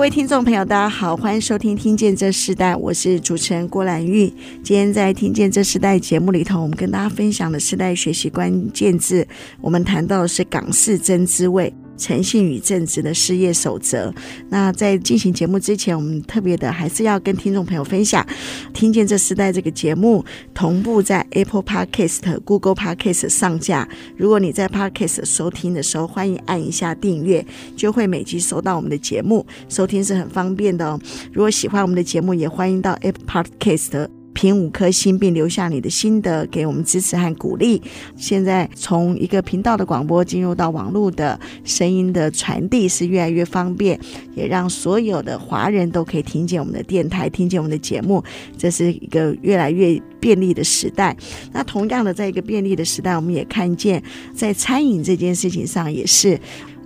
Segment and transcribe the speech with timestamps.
[0.00, 4.32] 各位听众朋友，大家好，欢迎收听《听见这世代》，我是主持人郭兰玉。
[4.64, 9.28] 今天在《听见这世代》节目里头，我们跟大家分享的世代学习关键字，
[9.60, 11.70] 我们谈到的是港式真滋味。
[12.00, 14.12] 诚信与正直的事业守则。
[14.48, 18.26] 那在进行节目之前，我们特别的还是要跟听众朋友分享，
[18.72, 20.24] 听见这时代这个节目
[20.54, 23.86] 同步在 Apple Podcast、Google Podcast 上架。
[24.16, 27.44] 如果你在 Podcast 收听的时候，欢迎按一下订阅，
[27.76, 30.98] 就会每集收到我们的节目，收听是很方便的哦。
[31.32, 34.19] 如果喜欢我们的节目，也欢迎到 Apple Podcast。
[34.32, 37.80] 评五颗星，并留下你的心得，给我们支持和鼓励。
[38.16, 43.98] 现在从一个频道的广播进入到网络的声音的传递是越来越方便，
[44.34, 48.22] 也让所有的华人都可以听见我们的电台，听见我们的节目。
[48.56, 51.16] 这是一个越来越便利的时代。
[51.52, 54.02] 那同样的，在一个便利的时代，我们也看见
[54.34, 56.38] 在餐饮这件事情上也是。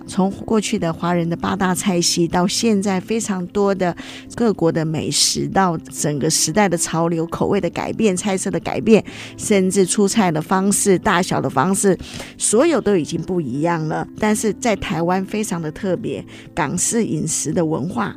[0.07, 3.95] 从过去的华人的八大菜系，到现在非常多的
[4.35, 9.03] 各国的美食，到整个时代的潮流、口味的改变、菜色的改变，
[9.37, 11.97] 甚至出菜的方式、大小的方式，
[12.37, 14.07] 所有都已经不一样了。
[14.19, 18.15] 但是在台湾非常的特别，港式饮食的文化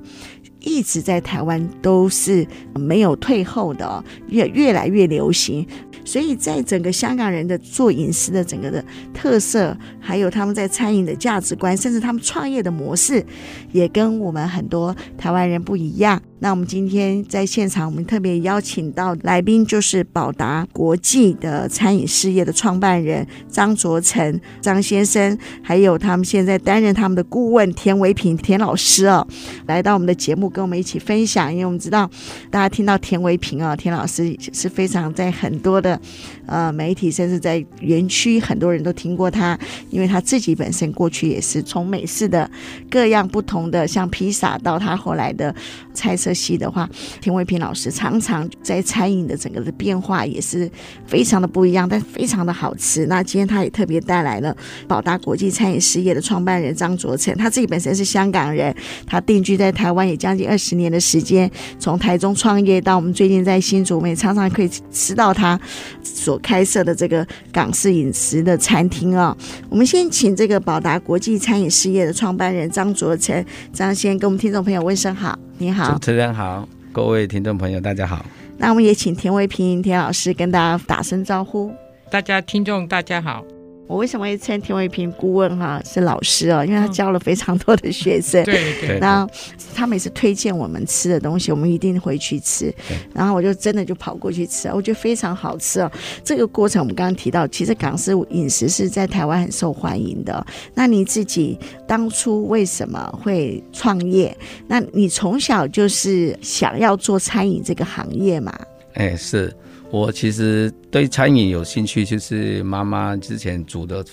[0.60, 5.66] 一直在台湾都是没有退后的，越越来越流行。
[6.04, 13.24] 所以在整个香港人的做饮食的整个的特色，还有他们在餐饮的价值观，甚至他们创业的模式，
[13.72, 16.22] 也跟我们很多台湾人不一样。
[16.40, 29.26] 那我们今天在现场，我们特别邀请到来宾，就是宝达国际的餐饮事业的创办人张卓成张先生，还有他们现在担任他们的顾问田维平田老师哦，
[29.66, 31.52] 来到我们的节目跟我们一起分享。
[31.52, 32.08] 因为我们知道
[32.50, 36.00] 大家听到田维平啊，田老师是非常在很多的
[36.46, 39.58] 呃媒体，甚至在园区很多人都听过他，
[39.90, 42.48] 因为他自己本身过去也是从美式的
[42.88, 45.52] 各样不同的像披萨到他后来的
[45.92, 46.27] 菜色。
[46.28, 46.86] 可惜的话，
[47.22, 50.70] 田维平老师常常在餐饮的整个的变化也是
[51.06, 53.06] 非常的不一样，但非常的好吃。
[53.06, 54.54] 那今天他也特别带来了
[54.86, 58.74] 宝达国际餐饮事业的创办人张卓成，他自己本身是香港人，
[59.06, 65.58] 他定居在台湾也将近二十年的时间，从台中创业到我们最近在新竹，我们也常常可以吃到他
[66.02, 69.36] 所开设的这个港式饮食的餐厅啊、哦。
[69.70, 75.38] 我们先请这个宝达国际餐饮事业的创办人张卓成张先跟我们听众朋友问声好。
[75.60, 78.24] 你好，主持人好，各位听众朋友，大家好。
[78.56, 81.72] 那我们也请田卫平田老师跟大家打声招呼。
[82.12, 83.44] 大家听众大家好。
[83.88, 86.62] 我为什么会称田维平顾问哈是老师哦？
[86.64, 88.44] 因为他教了非常多的学生。
[88.44, 88.98] 对对。
[88.98, 89.32] 然后
[89.74, 92.72] 他每次推荐我们吃的东西，我们一定回去吃。
[93.14, 95.90] 然后我就真的就跑过去吃，我觉得非常好吃哦。
[96.22, 100.46] 这个过程我们刚刚提到，其实港式饮食是在台湾很受欢迎的。
[100.74, 104.36] 那你自己当初为什么会创业？
[104.66, 108.54] 那你从小就是想要做餐饮这个行业嘛？
[108.92, 109.50] 哎，是。
[109.90, 114.04] 我其实对餐饮有兴趣，就是妈妈之前煮的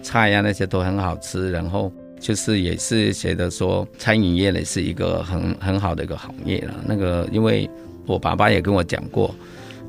[0.00, 1.50] 菜呀，那些都很好吃。
[1.50, 6.74] 然后就是也是觉得说，餐饮业呢是一个很很好的一个行业了。
[6.86, 7.68] 那个因为
[8.06, 9.34] 我爸爸也跟我讲过，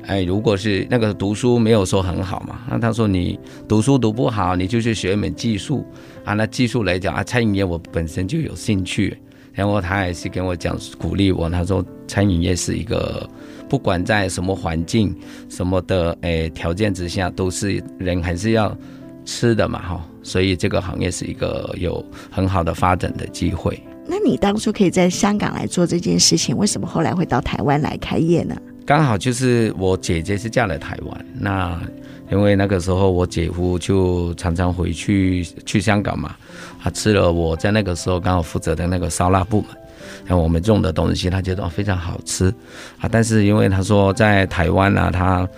[0.06, 3.38] 哎，如果是那个读书没有说很好嘛，那他说你
[3.68, 5.86] 读书读不好，你就去学一门技术
[6.24, 6.32] 啊。
[6.32, 9.16] 那技术来讲啊，餐饮业我本身就有兴趣。
[9.52, 13.28] 然后他也是跟我讲鼓励我，他说餐饮业是一个。
[13.68, 15.14] 不管在什么环境、
[15.48, 18.76] 什么的诶条件之下，都是人还是要
[19.24, 20.04] 吃的嘛，哈。
[20.22, 23.80] 所以这个行业是一个有很好的发展的机会。
[24.06, 28.56] 那你当初可以在香港来做这件事情，为什么后来会到台湾来开业呢？
[28.84, 31.78] 刚好就是我姐姐是嫁来台湾，那
[32.30, 36.34] 因为那个时候我姐夫就常常回去去香港嘛，
[36.80, 39.70] 他吃了我在那个时候刚好负责的那个烧腊部门。
[40.28, 42.52] 像我们种的东西，他觉得非常好吃
[42.98, 43.08] 啊。
[43.10, 45.48] 但是因为他说在台湾呢，他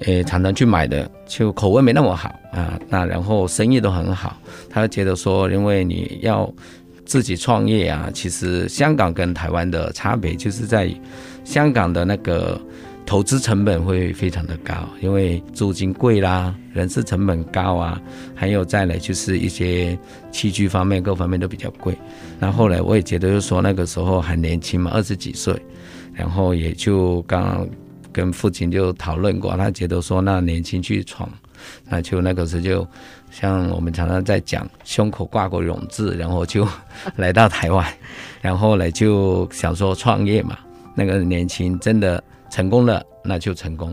[0.00, 2.78] 诶常常去买的，就口味没那么好啊。
[2.88, 4.36] 那然后生意都很好，
[4.70, 6.50] 他就觉得说，因为你要
[7.04, 10.88] 自己创业啊，其实香港跟台湾的差别就是在
[11.44, 12.60] 香港的那个
[13.08, 17.98] 投资成本会非常的高，因为租金贵啦，人事成本高啊，
[18.34, 19.98] 还有再来就是一些
[20.30, 21.96] 器具方面各方面都比较贵。
[22.38, 25.58] 那后来我也觉得，就是说那个时候还年轻嘛，二十几岁，
[26.12, 27.66] 然后也就刚
[28.12, 31.26] 跟父亲就讨论过，他觉得说那年轻去闯，
[31.88, 32.86] 那就那个时候就
[33.30, 36.68] 像我们常常在讲，胸口挂个勇字，然后就
[37.16, 37.90] 来到台湾，
[38.42, 40.58] 然后来就想说创业嘛。
[40.94, 43.90] 那个年轻真的成功了，那就成功；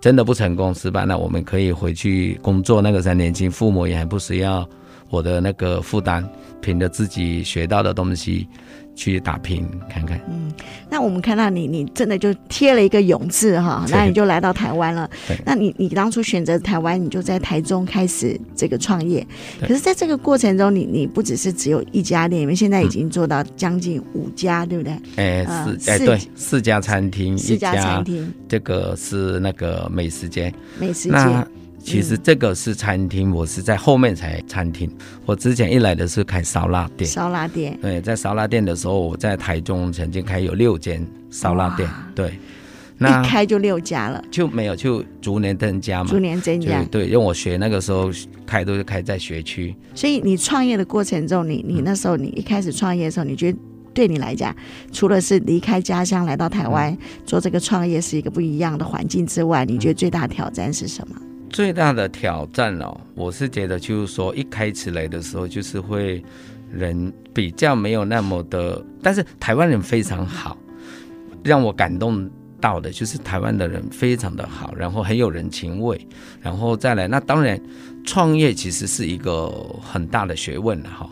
[0.00, 2.80] 真的不成功失败，了我们可以回去工作。
[2.80, 4.68] 那个三年轻，父母也还不需要
[5.10, 6.28] 我的那个负担，
[6.60, 8.46] 凭着自己学到的东西。
[8.98, 10.20] 去打拼看看。
[10.28, 10.52] 嗯，
[10.90, 15.08] 那我们看到你，你真的就贴了一个勇字哈，那你就来到台湾了。
[15.28, 19.24] 对，那你你当初选择台湾，你就在台中开始这个创业。
[19.60, 24.92] 可是，在这个过程中，你你不只是只有一家店，因为现在已经做到将近五家，对不对？
[25.14, 31.46] 哎，四哎对，四家餐厅，四家餐厅，这个是那个美食街，美食街。
[31.88, 34.90] 其实这个是餐厅，我是在后面才餐厅。
[35.24, 37.78] 我之前一来的是开烧腊店，烧腊店。
[37.80, 41.88] 对，在烧腊店的时候，我在台中曾经开有六间烧腊店。
[42.14, 42.38] 对，
[42.98, 46.82] 那一开就六家了，就没有就逐年增加嘛，逐年增加。
[46.90, 48.10] 对，因为我学那个时候
[48.44, 49.74] 开都是开在学区。
[49.94, 53.58] 所以你创业的过程中，你你那时候你一开始创业的时候，你觉得
[53.94, 54.54] 对你来讲，
[54.92, 56.94] 除了是离开家乡来到台湾
[57.24, 61.16] 做这个创业是一个不一样的环境之外，你觉得最大的挑战是什么？
[61.50, 66.22] 最大的挑战哦，我是觉得就是说，一开始来的时候就是会
[66.72, 70.56] 人比较没有那么的，但是台湾人非常好，
[71.42, 72.28] 让我感动
[72.60, 75.98] 到的就是台湾的人非常的好，然后很有人情味，
[76.40, 77.60] 然后再来，那当然
[78.04, 79.48] 创业其实是一个
[79.80, 81.08] 很大的学问哈，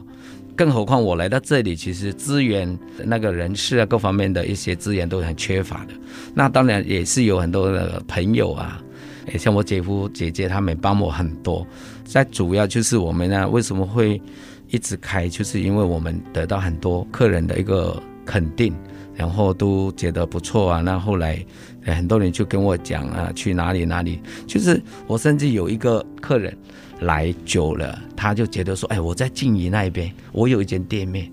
[0.54, 5.94] 更何况我来到这里，其实资源那个人事啊各方面的一些资源都很缺乏的，
[6.34, 8.82] 那当然也是有很多的朋友啊。
[9.26, 11.66] 诶，像我姐夫姐姐他们帮我很多，
[12.04, 14.20] 在主要就是我们呢为什么会
[14.70, 18.74] 一直开，就是因为我们得到很多客人的一个肯定，
[19.14, 20.80] 然后都觉得不错啊。
[20.80, 21.44] 那后来
[21.84, 26.56] 很多人就跟我讲啊，去哪里哪里，就是我甚至有一个客人
[27.00, 31.30] 来久了，他就觉得说，哎，我在静宜那边，我有一间店面，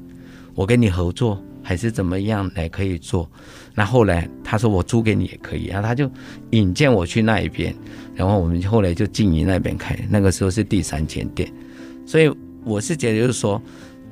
[0.55, 3.27] 我跟你合作还是怎么样来可以做。
[3.73, 6.11] 那后来他说我租给你也可以然后，他就
[6.51, 7.73] 引荐我去那一边，
[8.13, 11.51] 然后我们后来就经营那边开，那个时候是第三间店，
[12.05, 12.31] 所以
[12.63, 13.59] 我是觉得就是说，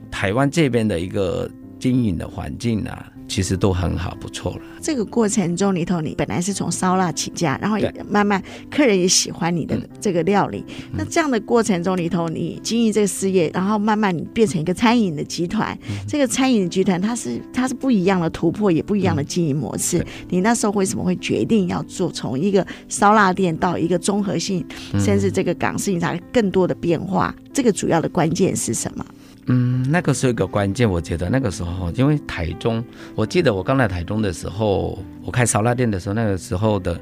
[0.09, 3.11] 台湾这边的一个经营的环境啊。
[3.31, 4.61] 其实都很好，不错了。
[4.81, 10.65] 这个过程中里头，你本来是从烧腊起家，然后也慢慢客人也喜欢你的这个料理。
[10.67, 15.71] 嗯、那这样的过程中里头，你经营这个事业，然后慢慢你变成一个餐饮的集团。
[15.87, 19.99] 嗯、这个餐饮集团，它是它是不一样的突破，也不一样的经营模式。
[19.99, 24.61] 嗯、你那时候为什么会决定要做从一个烧腊店到一个综合性，
[24.91, 27.33] 嗯、甚至这个港式饮茶更多的变化？
[27.53, 29.05] 这个主要的关键是什么？
[29.47, 32.83] 嗯，那个是一个关键，我觉得那个时候，因为台中，
[33.15, 36.99] 我记得我刚来台中的时候，我开烧腊店的时候，那个时候的，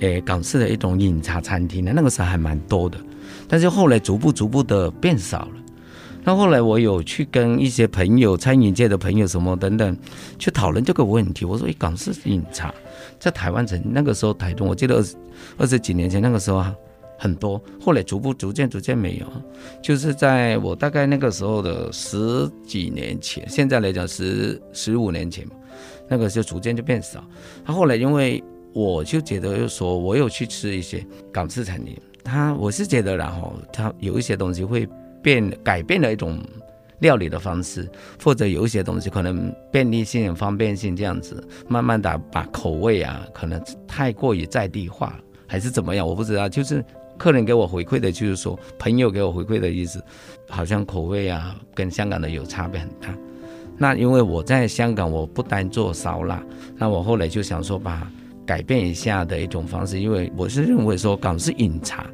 [0.00, 2.98] 诶，港式的一种饮茶餐厅呢，那个时候还蛮多的，
[3.48, 5.52] 但是后来逐步逐步的变少了。
[6.22, 9.96] 那后来我有去跟一些朋友，餐饮界的朋友什么等等，
[10.38, 11.46] 去讨论这个问题。
[11.46, 12.72] 我说，诶，港式饮茶
[13.18, 15.16] 在台湾城那个时候台中，我记得二十
[15.56, 16.74] 二十几年前那个时候啊。
[17.22, 19.26] 很多，后来逐步逐渐逐渐没有，
[19.82, 25.46] 就是在我大概那个时候的十几年前，现在来讲十十五年前，
[26.08, 27.22] 那个就逐渐就变少。
[27.62, 34.88] 他后来因为我就觉得，就说我有去吃一些港式餐厅，他我是觉得，然后他有一些东西会
[35.22, 36.42] 变改变了一种
[37.00, 37.86] 料理的方式，
[38.24, 46.82] 或者有一些东西可能便利性、方便性这样子，慢慢的把口味啊，可能太过于在地化，还是怎么样，我不知道，就是。
[47.20, 50.02] 客人给我回馈的就是说，朋友给我回馈的意思，
[50.48, 53.14] 好像口味啊跟香港的有差别很大。
[53.76, 56.42] 那因为我在香港，我不单做烧腊，
[56.78, 58.10] 那我后来就想说，把
[58.46, 62.06] 改变一下的一种方式，因为我是认为说港式饮茶，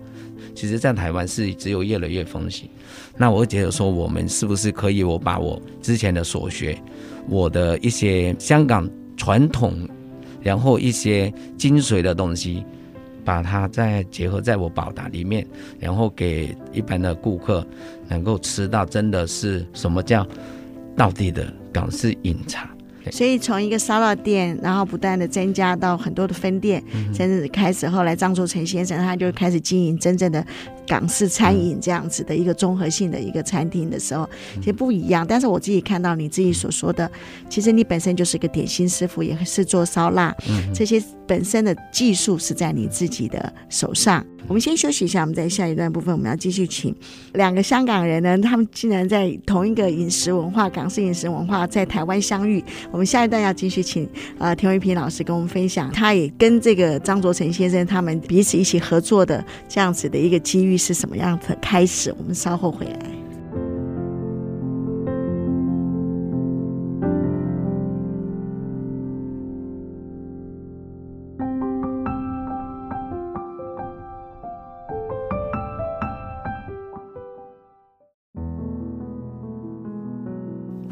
[0.56, 2.68] 其实在台湾是只有越来越风行。
[3.16, 6.76] 那我觉得说，我们是不是可以我把我之前的所学，
[7.28, 9.88] 我的一些香港传统，
[10.42, 12.64] 然后一些精髓的东西。
[13.26, 15.44] 把它再结合在我宝达里面，
[15.80, 17.66] 然后给一般的顾客
[18.08, 20.24] 能够吃到真的是什么叫
[20.96, 22.70] 到底的港式饮茶。
[23.12, 26.82] 所以从一个烧腊店，然后不断的增加到很多的分店，
[27.14, 30.44] 甚至开始后来张作成先生他就开始经营真正的
[30.86, 35.26] 港式餐饮这样子的一个综合性的一个餐厅的时候，其实不一样。
[35.26, 37.10] 但是我自己看到你自己所说的，
[37.48, 40.34] 其实你本身就是个点心师傅，也是做烧腊，
[40.74, 44.24] 这些本身的技术是在你自己的手上。
[44.48, 46.94] 我们先休息一下，我们在下一段部分，我们要继续请
[47.32, 52.62] 两个香港人呢，他们竟然在同一个饮食文化、港式饮食文化在台湾相遇。
[52.92, 62.14] 我们下一段要继续请呃田维平老师跟我们分享，他也跟这个张卓成先生他们彼此一起合作的这样子的一个机遇是什么样子开始。
[62.18, 63.15] 我们稍后回来。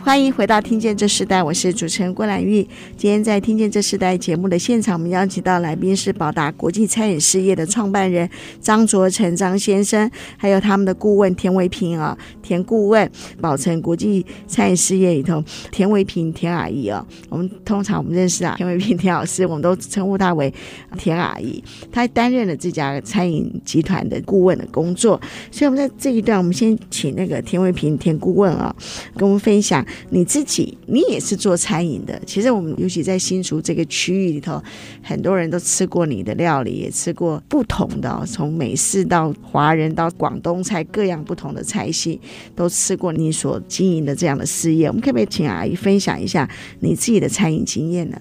[0.05, 2.61] 欢迎回到《听见这时代》，我是主持人郭兰玉。
[2.95, 8.29] 今天在《听见这时代》节目的现场，我们邀请到来宾是宝达国际餐饮事业的创办人
[8.61, 15.43] 张卓成张先生，还有他们的顾问田维平啊，田顾问，宝成国际餐饮事业里头
[15.73, 17.05] 田维平田阿姨啊。
[17.31, 20.53] 我们通常我们认识啊，田维平田老师，我们都称呼他为
[20.99, 21.65] 田阿姨。
[21.91, 25.19] 他担任了这家餐饮集团的顾问的工作，
[25.51, 28.77] 所以我们在这一段，我们先请那个田维平田顾问啊，
[29.17, 29.83] 跟我们分享。
[30.11, 32.21] 你自己，你也是做餐饮的。
[32.27, 34.63] 其实我们尤其在新竹这个区域里头，
[35.03, 42.21] 很多人都吃过你的料理，也吃过不同的，从美式到华人到广东菜，各样不同的菜系
[42.55, 44.87] 都吃过你所经营的这样的事业。
[44.89, 46.49] 我们可不可以请阿姨分享一下
[46.81, 48.21] 你自己的餐饮经验呢？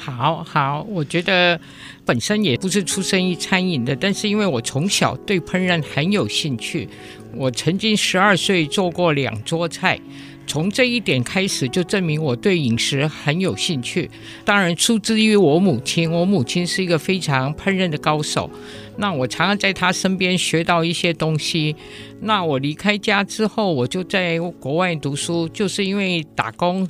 [0.00, 1.60] 好好，我觉得
[2.04, 6.88] 本身也不是出身于餐饮的，但是因为我从小对烹饪很有兴趣，
[7.34, 9.98] 我曾经十二岁做过两桌菜。
[10.48, 14.10] 从这一点开始，就证明我对饮食很有兴趣。
[14.46, 18.50] 当然，出自于我母亲，我母亲是一个非常烹饪的高手。
[18.96, 21.76] 那我常常在她身边学到一些东西。
[22.22, 26.88] 那我离开家之后，我就在国外读书，就是因为打工、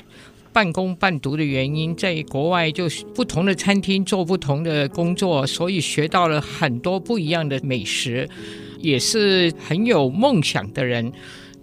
[0.52, 8.28] 半工半读的原因，在国外就不同的餐厅做不同的工作，所以学到了很多不一样的美食，
[8.78, 11.12] 也是很有梦想的人。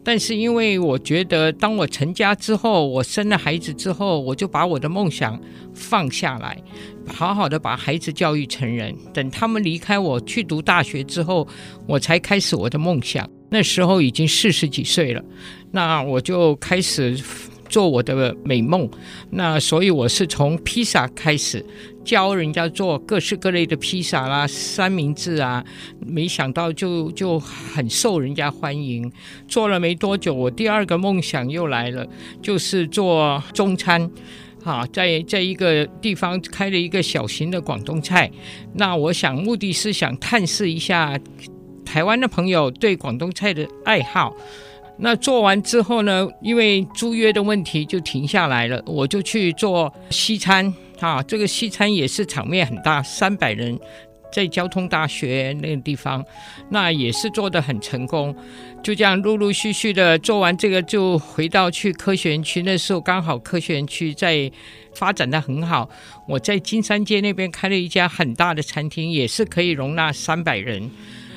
[0.05, 5.37] 但是因为我觉得，当我成家之后，我生了孩子之后，我就把我的梦想
[5.73, 6.61] 放下来，
[7.07, 8.95] 好好的把孩子教育成人。
[9.11, 11.47] 等他们离开我去读大学之后，
[11.87, 13.27] 我才开始我的梦想。
[13.49, 15.23] 那时候已经四十几岁了，
[15.71, 17.19] 那我就开始。
[17.67, 18.89] 做我的美梦，
[19.31, 21.65] 那所以我是从披萨开始
[22.03, 25.63] 教人家做各式各类的披萨啦、三明治啊，
[25.99, 29.11] 没想到就就很受人家欢迎。
[29.47, 32.05] 做了没多久，我第二个梦想又来了，
[32.41, 34.09] 就是做中餐，
[34.63, 38.29] 啊，在在一个地方开了一个小型的广东菜。
[38.75, 41.19] 那我想目的是想探视一下
[41.83, 44.35] 台湾的朋友对广东菜的爱好。
[44.97, 51.21] 那做完之后呢，因为租约的问题就停下来了，我就去做西餐啊。
[51.23, 53.77] 这个西餐也是场面很大，三百人，
[54.31, 56.23] 在交通大学那个地方，
[56.69, 58.33] 那也是做得很成功。
[58.81, 62.61] 就这样陆陆续续的做完这个，就回到去科学园区。
[62.61, 64.49] 那时候刚好科学园区在
[64.93, 65.89] 发展得很好，
[66.27, 70.89] 我在金山街那边开了一家很大的餐厅，也是可以容纳三百人。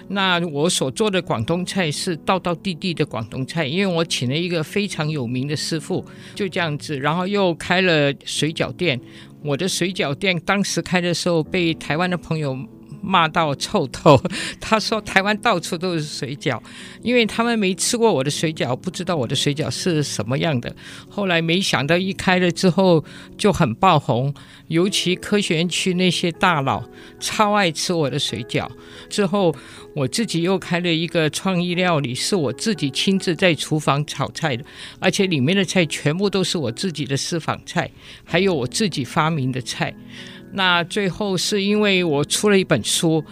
[0.09, 8.99] 那我所做的广东菜是道道地地的广东菜，因为我请了一个非常有名的师傅，就这样子，然后又开了水饺店。
[9.43, 12.59] 我的水饺店当时开的时候，被台湾的朋友
[13.01, 14.21] 骂到臭头，
[14.61, 16.61] 他说台湾到处都是水饺，
[17.03, 20.75] 因为他们没吃过我的水饺，不知道我的水饺是什么样的。
[21.09, 23.05] 后来没想到一开了之后
[23.37, 24.33] 就很爆红，
[24.69, 26.85] 尤其科学园区那些大佬
[27.21, 28.69] 超爱吃我的水饺。
[29.09, 29.55] 之后
[29.95, 34.65] 我自己又开了一个创意料理，是我自己亲自在厨房炒菜的，
[34.99, 37.91] 而且里面的菜全部都是我自己的私房菜，
[38.25, 39.95] 还有我自己发明的菜。
[40.53, 43.25] 那最后是因为我出了一本书，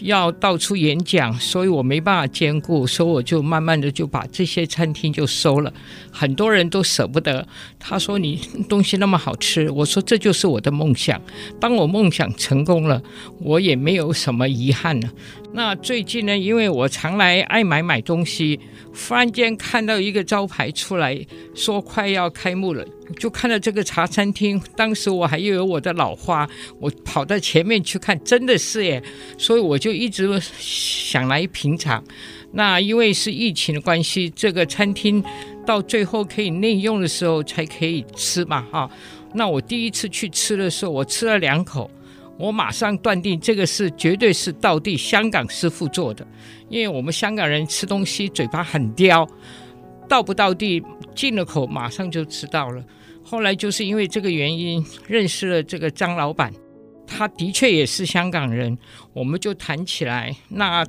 [0.00, 5.72] 要到处演讲，所以我没办法兼顾，所以我就慢慢的就把这些餐厅就收了。
[6.10, 7.46] 很多人都舍不得，
[7.78, 11.20] 他说你东西那么好吃，我说这就是我的梦想。
[11.60, 13.02] 当我梦想成功了，
[13.38, 15.08] 我也没有什么遗憾了。
[15.54, 18.58] 那最近呢，因为我常来爱买买东西，
[18.94, 21.18] 忽然间看到一个招牌出来
[21.54, 22.82] 说快要开幕了。
[23.18, 26.48] 就看到这个茶餐厅，当时我还以为我的老花，
[26.80, 29.02] 我跑到前面去看，真的是耶，
[29.36, 32.02] 所以我就一直想来品尝。
[32.52, 35.22] 那因为是疫情的关系，这个餐厅
[35.66, 38.90] 到最后可以内用的时候才可以吃嘛，哈。
[39.34, 41.90] 那我第一次去吃的时候，我吃了两口，
[42.38, 46.26] 我马上断定这个是绝对是道地香港师傅做的，
[46.68, 49.26] 因为我们香港人吃东西嘴巴很刁，
[50.08, 50.82] 道不到地
[51.14, 52.82] 进了口马上就知道了。
[53.22, 56.52] 后来就是因为这个原因认识了这个张老板。
[57.04, 58.78] 他的确也是香港人，
[59.12, 60.34] 我们就谈起来。
[60.48, 60.86] 那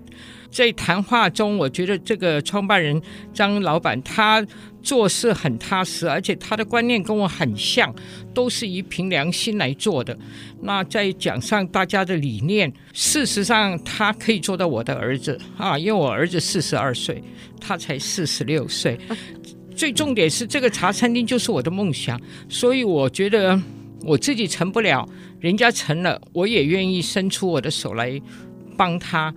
[0.50, 3.02] 在谈话中，我觉得这个创办人
[3.34, 4.46] 张老板他
[4.84, 7.92] 做事很踏实，而且他的观念跟我很像，
[8.34, 10.16] 都是以凭良心来做的。
[10.62, 17.24] 那再讲上大家的理念，事实上他可以做到我的儿子啊，因为我儿子四十二岁，
[17.60, 19.00] 他才四十六岁。
[19.76, 23.60] 最重点是这个茶餐厅就是我的梦想，所以我觉得。
[24.06, 25.08] 我自己成不了，
[25.40, 28.22] 人家成了，我也愿意伸出我的手来
[28.76, 29.34] 帮他。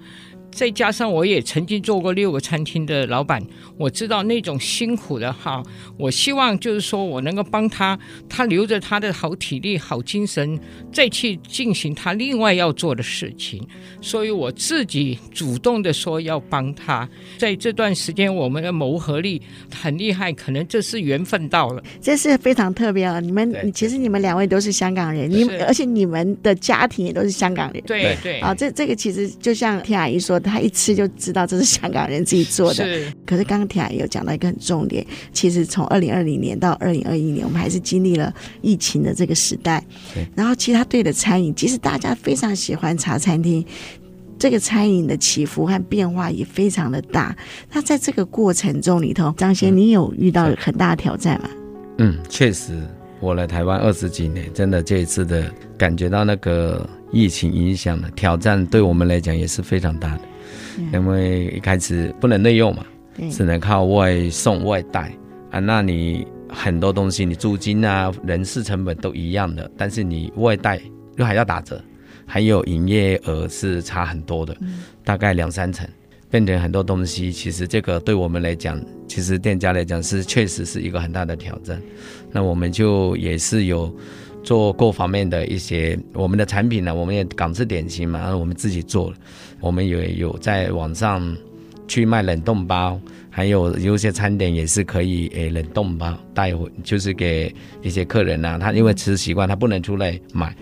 [0.56, 3.46] 再加上我也曾经做过六个餐厅的老板，
[3.76, 5.62] 我知道那种辛苦的哈。
[5.98, 10.58] 我希望就是说我能够帮他，他留着他的好体力、好精神，
[10.90, 13.62] 再去进行他另外要做的事情。
[14.00, 17.06] 所以我自己主动的说要帮他。
[17.36, 21.82] 在这段时间，我们的谋合力很厉害，可能这是缘分到了。
[22.00, 23.20] 这是非常特别啊！
[23.20, 27.82] 你们其实你们两位都是香港人，你们而且你们的家庭也都是香港人。
[27.86, 30.45] 对对啊，这这个其实就像天阿姨说的。
[30.50, 32.84] 他一吃就知道这是香港人自己做的。
[32.84, 33.12] 是。
[33.24, 39.84] 可是刚刚田阿姨有讲到一个很重点，其实从二零二零年到二零二一年，我们还是经历了疫情的这个时代。
[40.14, 40.26] 对。
[40.34, 43.64] 然后，其他对的餐饮，其实大家非常喜欢茶餐厅，
[44.38, 47.36] 这个餐饮的起伏和变化也非常的大。
[47.72, 51.48] 那在这个过程中里头，张先，你有遇到很大的挑战吗？
[51.98, 52.78] 嗯，确实，
[53.20, 60.20] 我来台湾二十几年，真的这一次的感觉到那个疫情影响的挑战，对我们来讲也是非常大的。
[60.92, 62.84] 因为一开始不能内用嘛，
[63.30, 65.12] 只能靠外送外带
[65.50, 65.58] 啊。
[65.58, 70.80] 那你很多东西，你租金啊、人事成本都一样的，但是你外带
[71.16, 71.82] 又还要打折，
[72.24, 74.56] 还有营业额是差很多的，
[75.04, 75.88] 大概两三成，
[76.30, 77.32] 变成很多东西。
[77.32, 81.80] 其实这个对我们来讲，其实店家来讲是确实是一个很大的挑战。
[82.30, 83.94] 那我们就也是有
[84.46, 89.12] 做各方面的一些我们的产品呢，我们也港式点心嘛，然后我们自己做。
[89.60, 91.36] 我们也有在网上
[91.88, 100.54] 去卖冷冻包，还有有些餐点也是可以诶冷冻包带回，就是给一些客人啊，他因为吃习惯，他不能出来买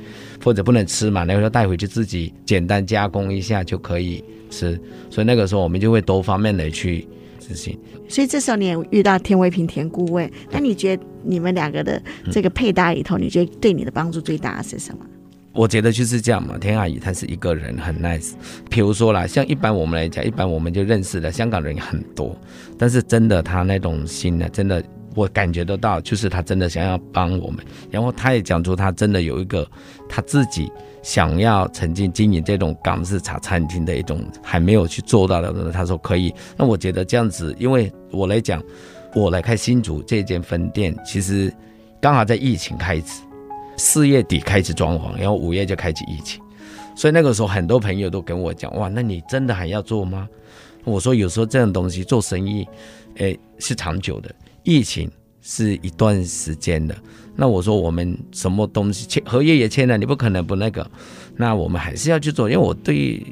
[0.43, 4.81] 或者不能吃嘛，然后就带回去自己简单加工一下就可以吃，
[5.11, 7.07] 所以那个时候我们就会多方面的去
[7.47, 7.79] 执行。
[8.09, 15.05] 所以这时候你也遇到田维平田顾问，那你觉得你们两个的这个配搭里头，你觉得对你的帮助最大的是什么？
[15.53, 18.33] 我觉得就是这样嘛，田阿姨她是一个人很 nice。
[18.69, 22.37] 比如说啦，像一般我们来讲，一般我们就认识的香港人很多，
[22.77, 24.83] 但是真的她那种心呢，真的
[25.15, 27.65] 我感觉得到，就是她真的想要帮我们。
[27.89, 29.65] 然后她也讲出她真的有一个
[30.09, 30.69] 她自己
[31.05, 36.35] 想要曾经经营这种港式茶餐厅的一种还没有去做到的，人，他说可以。
[36.57, 38.61] 那我觉得这样子，因为我来讲，
[39.15, 41.53] 我来开新竹这间分店，其实
[42.01, 43.23] 刚好在疫情开始。
[43.77, 46.41] 四月底开始装潢，然后五月就开始疫情，
[46.95, 50.29] 所以那个时候很多朋友都跟我讲：“哇，那你真的还要做吗？”
[50.85, 52.65] 我说：“有时候这种东西做生意，
[53.17, 55.11] 诶，是长久的，疫情
[55.45, 56.97] 是一段时间的。
[57.37, 60.91] 那我说我们什么东西签合约也签了，你不可能不那个，
[61.37, 63.23] 那我们还是要去做，因为我对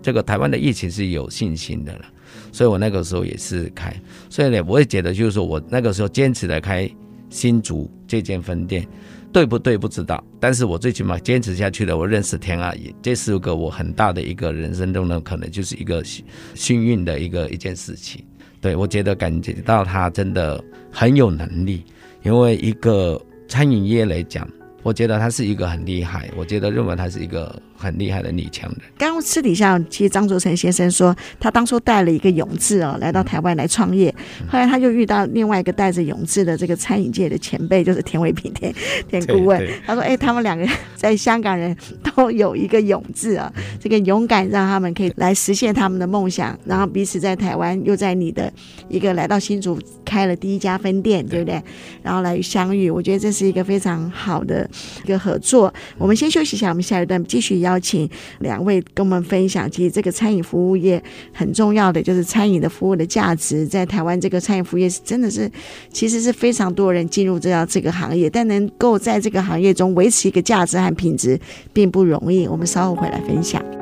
[0.00, 2.04] 这个台湾的疫情是有信心的了。
[2.50, 3.94] 所以我那个时候也是开，
[4.30, 6.90] 所以呢，我也觉得就是说我那个时候坚持的开
[7.28, 8.84] 新竹这间分店。”
[9.30, 9.76] 对不对？
[9.76, 11.94] 不知道，但是我最起码坚持下去了。
[11.94, 18.24] 我认识田阿姨，这是个我很大的一个人生中呢，可能就是一个幸幸运的一个一件事情。
[18.60, 21.84] 对，我觉得感觉到他真的很有能力，
[22.22, 24.48] 因为一个餐饮业来讲，
[24.82, 27.60] 我觉得他是一个很厉害，我觉得认为他是一个。
[27.78, 28.80] 很厉害的女强人。
[28.98, 34.12] 刚刚私底下，其实张竹成先生说，他当初带了一个勇志哦，来到台湾来创业。
[34.48, 38.74] 后来他就遇到另外一个带着勇志的这个餐饮界的前辈，就是田伟平田
[39.08, 39.64] 田顾问。
[39.86, 46.58] 他说：“哎，他们两个在香港人都有一个勇志啊，这个勇敢让他们可以来实现他们的梦想。
[46.64, 48.52] 然后彼此在台湾又在你的
[48.88, 51.62] 一个来到新竹开了第一家分店，对不对？
[52.02, 54.68] 然后来相遇，我觉得这是一个非常好的
[55.04, 55.72] 一个合作。
[55.96, 57.67] 我们先休息一下，我们下一段继续要。
[57.68, 58.08] 邀请
[58.40, 61.02] 两位跟我们分享，其实这个餐饮服务业
[61.32, 65.50] 很重要的就是餐饮的服务的价值，在台湾这个餐饮服务业是真的是，
[65.92, 71.38] 其实是非常多人进入这样这个行业，但能够在这个行业中维持一个价值和品质
[71.72, 72.46] 并不容易。
[72.46, 73.77] 我们稍后回来分享。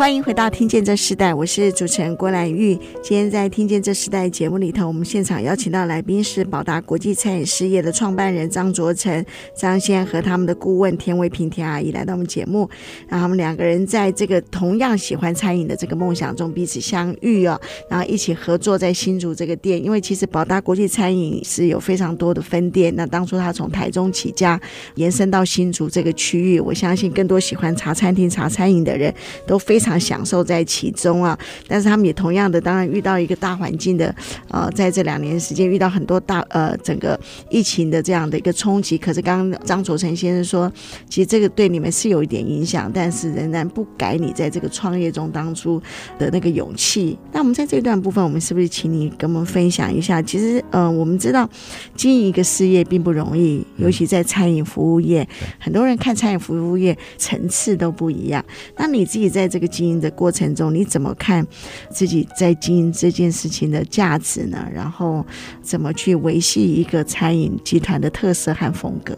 [0.00, 2.74] 欢迎回到《听见这时代》，我是主持人郭兰玉。
[3.02, 9.22] 今天在《听见这时代》节目里头，我们现场邀请到来宾是宝达国际餐饮事业的创办人张卓成、
[9.54, 12.66] 张先和他们的顾问田维平田阿姨来到我们节目。
[13.08, 17.60] 然后他们两个人在这个同样喜欢餐饮的这个梦想中彼此相遇哦，
[17.90, 19.84] 然后一起合作在新竹这个店。
[19.84, 22.90] 因为其实宝达国际餐饮是有非常多的分店。
[22.96, 24.58] 那当初他从台中起家，
[24.94, 29.14] 延伸到新竹这个区域，我相信更多喜欢茶餐厅、茶餐饮的人
[29.46, 29.89] 都非常。
[29.98, 34.14] 享受在其中啊，但是他们也同样的，当然遇到一个大环境的，
[34.48, 38.98] 呃，在这两年时间遇到很多大呃整个疫情的这样的一个冲击。
[38.98, 40.70] 可是刚刚张卓成先生说，
[41.08, 45.80] 其实这个对你们是有一点影响，但是仍然不改你在这个创业中当初
[46.18, 47.18] 的那个勇气。
[47.32, 50.20] 那我们在这段部分，我们是不是请你跟我们分享一下？
[50.22, 51.48] 其实，呃，我们知道
[51.96, 55.26] 经营一个事业并不容易，尤其在餐饮服务业，
[55.58, 58.44] 很多人看餐饮服务业层次都不一样。
[58.76, 61.46] 那你自己在这个经营的过程中，你怎么看
[61.88, 64.68] 自己在经营这件事情的价值呢？
[64.70, 65.24] 然后
[65.62, 69.16] 怎么去维系一个餐饮集团的特色和风格？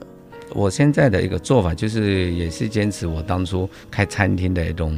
[0.54, 4.96] 我现在的一个做法就是，也是坚持我当初开餐厅的一种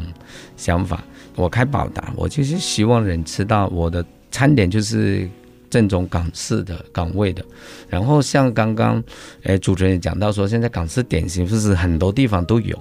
[0.54, 1.02] 想法。
[1.34, 5.26] 我开宝达，我就是希望人吃到我的餐点就是
[5.74, 7.44] 正宗港式的港味的。
[7.88, 9.02] 然后像刚刚
[9.42, 12.78] 诶主持人也讲到说，现在港式点心就是很多地方都有。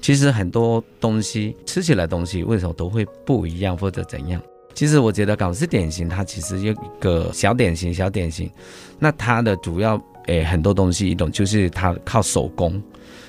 [0.00, 4.40] 其实很多东西吃起来东西为什么都会不一样或者怎样？
[4.72, 8.50] 其实我觉得港式点心它其实有一个小点心，小点心，
[8.98, 12.82] 那它的主要诶很多东西一种就是它靠手工，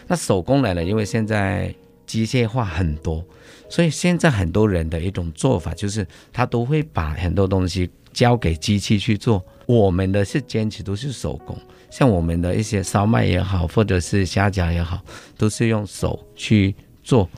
[0.08, 1.74] 那手工来了，因为现在
[2.06, 3.24] 机械化很多，
[3.70, 9.44] 所以现在很多人的一种做法就是他都会把很多东西交给机器去做。
[9.66, 11.58] 我们的是坚持都是手工。
[11.90, 15.02] 像我们的一些烧麦也好，或者是虾饺也好，
[15.38, 17.30] 都是用手去做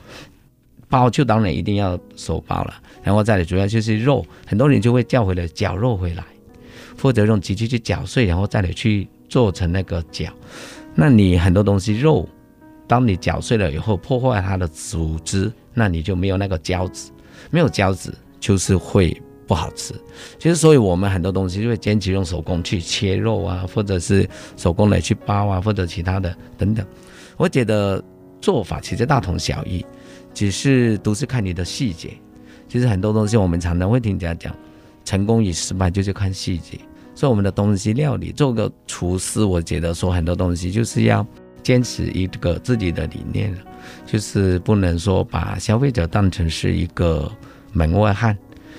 [0.88, 2.74] 包，就当然一定要手包了。
[3.02, 6.24] 然后再来主要就是肉，很多人就会叫回来绞肉回来，
[7.00, 10.28] 或者用机器去搅碎，然后再来去做成那个饺。
[10.94, 12.28] 那你很多东西肉，
[12.86, 17.10] 当你搅碎了以后，破坏它的组织，那你就没有那个胶质，
[17.50, 19.20] 没有胶质就是会。
[19.46, 19.94] 不好吃，
[20.38, 26.84] 其实所以我们很多东西就会坚持用手工去切肉啊，或者是手工来去包啊，或者其他的等等。
[27.36, 28.02] 我觉得
[28.40, 29.84] 做法其实大同小异，
[30.32, 32.10] 只是都是看你的细节。
[32.68, 34.54] 其实很多东西我们常常会听人家讲，
[35.04, 36.78] 成功与失败就是看细节。
[37.14, 41.24] 所以我们的东西料理做个厨师，我觉得说很多东西就是要
[41.62, 43.56] 坚持一个自己的理念，
[44.04, 47.30] 就是不能说把消费者当成是一个
[47.72, 48.36] 门外汉。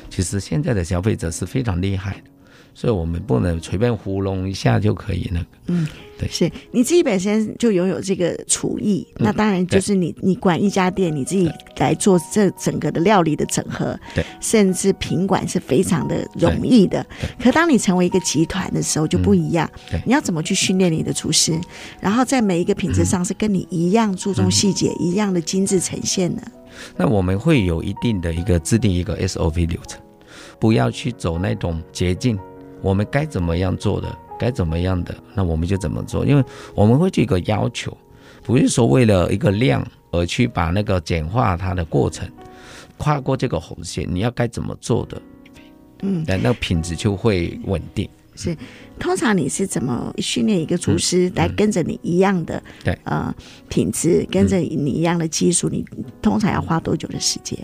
[0.09, 2.29] 其实现在的消费者是非常厉害的，
[2.73, 5.45] 所以我们不能随便糊弄一下就可以那个。
[5.67, 5.87] 嗯，
[6.19, 17.05] 对，是你自己本身就拥有这个厨艺，嗯、那当然就是你你管一家店，你自己来做这整个的料理的整合，对，甚至品管是非常的容易的。
[17.41, 19.69] 可当你成为一个集团的时候就不一样，
[20.05, 21.59] 你要怎么去训练你的厨师，
[21.99, 26.41] 然后在每一个品质上是跟你一样注重细节，嗯、一样的精致呈现呢？
[26.95, 30.01] 那我们会有一定的一个制定一个 SOP 流程。
[30.59, 32.37] 不要去走那种捷径，
[32.81, 34.07] 我们该怎么样做的，
[34.39, 36.25] 该怎么样的，那我们就怎么做。
[36.25, 37.95] 因为我们会有一个要求，
[38.41, 42.29] 不是说为了一个量而去把那个简化它的过程，
[42.97, 45.21] 跨过这个红线，你要该怎么做的，
[46.03, 48.09] 嗯，那那个品质就会稳定。
[48.35, 48.55] 是，
[48.99, 53.33] 通常你是怎么训练一个厨师来跟着你一样的，对，呃，
[53.69, 55.85] 品质跟着你一样的技术，你
[56.21, 57.57] 通常要花多久的时间？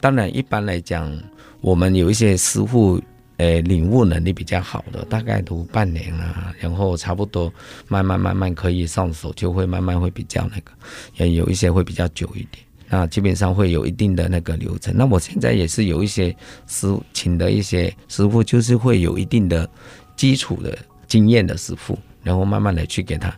[0.00, 1.12] 当然，一般来讲。
[1.60, 3.02] 我们有一些师傅，
[3.38, 7.52] 诶，领悟能力比较好的，大概读半年啊，然后差不多
[7.88, 10.70] 慢慢慢慢可以上手，就会慢慢会比较那个，
[11.16, 12.64] 也有一些会比较久一点。
[12.88, 14.94] 那基本上会有一定的那个流程。
[14.96, 16.34] 那我现在也是有一些
[16.68, 19.68] 师请的一些师傅，就是会有一定的
[20.18, 20.76] 基础的
[21.06, 23.34] 经验的师傅，然后慢慢的去给他。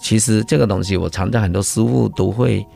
[0.00, 2.66] 其实这个东西，我常常很多师傅都会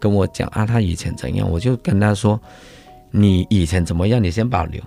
[0.00, 2.40] 跟我讲啊，他以前怎样，我就跟他说。
[3.12, 4.22] 你以前怎么样？
[4.22, 4.82] 你先保留，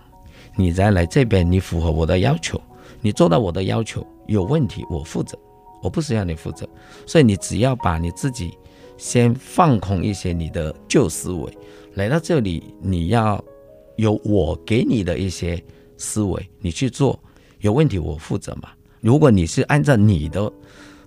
[0.55, 2.61] 你再来这边，你符合我的要求，
[3.01, 5.39] 你做到我的要求，有问题我负责，
[5.81, 6.67] 我不是要你负责，
[7.07, 8.55] 所以你只要把你自己
[8.97, 11.51] 先放空一些你的旧思维，
[11.95, 13.43] 来到这里，你要
[13.95, 15.59] 有我给你的一些
[15.97, 17.19] 思维，你去做，
[17.59, 18.69] 有问题我负责嘛。
[19.01, 20.51] 如果你是按照你的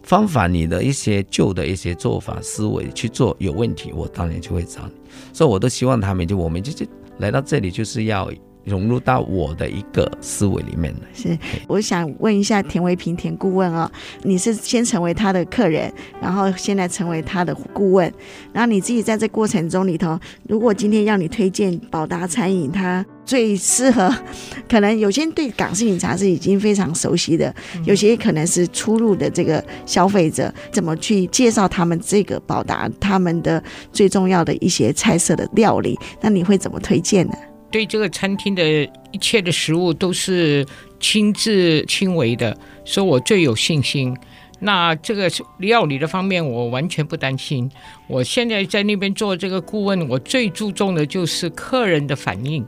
[0.03, 4.93] 方法，你的一些旧的一些做法思维去做，有问题我当然就会找你，
[5.33, 6.87] 所以我都希望他们就我们就就。
[7.19, 8.29] 来到这里就是要
[8.65, 11.01] 融入到我的一个思维里面来。
[11.13, 11.39] 是，
[11.69, 13.89] 我想问一下田维平田顾问哦，
[14.23, 18.13] 你是先成为他的客人，然后现在成为他的顾问，
[18.53, 24.13] 然后你自己在这过程中里头，如果今天要你推荐宝达餐饮，它最适合，
[24.69, 27.55] 可能有些人对港式饮茶是已经非常熟悉的，
[27.85, 37.35] 有些可能是初入的这个消费者，怎么去介绍他们这个宝达他们的最重要的一些菜色的料理，那你会怎么推荐呢？
[37.71, 38.63] 对这个餐厅的
[39.13, 40.67] 一切的食物都是
[41.01, 42.55] 亲自亲为的，
[42.85, 44.15] 所以我最有信心。
[44.65, 47.69] 那这个料理的方面，我完全不担心。
[48.07, 52.65] 我现在在那边做这个顾问，我最注重的就是客人的反应。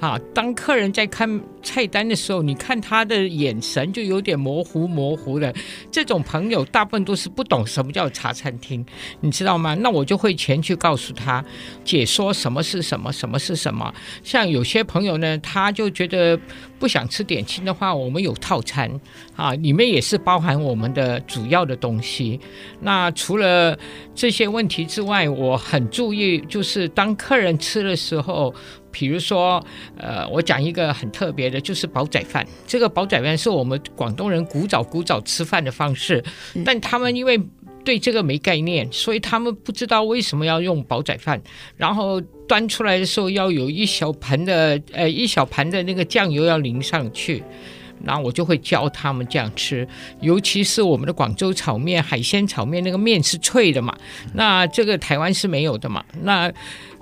[0.00, 5.52] 啊，当客人在看菜单的时候，你看他的眼神就有点模糊模糊的。
[5.90, 8.84] 这种朋友大部分都是不懂什么叫茶餐厅，
[9.20, 9.74] 你知道吗？
[9.74, 11.44] 那我就会前去告诉他，
[11.84, 13.92] 解说什么是什么，什么是什么。
[14.22, 16.38] 像有些朋友呢，他就觉得
[16.78, 18.88] 不想吃点心的话，我们有套餐
[19.34, 22.38] 啊，里面也是包含我们的主要的东西。
[22.80, 23.76] 那除了
[24.14, 28.54] 这些问题之外，我很注意，就是当客人吃的时候。
[28.98, 29.64] 比如说，
[29.96, 32.44] 呃，我讲一个很特别的，就是煲仔饭。
[32.66, 36.20] 这个煲仔饭是我们广东人古早古早吃饭的方式，
[36.64, 37.40] 但他们因为
[37.84, 41.40] 对这个没概念，所以他们不知道为什么要用煲仔饭。
[41.76, 47.40] 然后端出来的时候要有一小盆的，呃，一小盘的那个酱油要淋上去。
[48.04, 49.86] 然后我就会教他们这样吃，
[50.20, 53.96] 尤其是我们的广州炒面、海鲜炒面，那个面是脆的嘛，
[54.34, 56.52] 那这个台湾是没有的嘛，那。